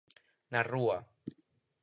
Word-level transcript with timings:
Na 0.51 0.61
rúa. 0.71 0.97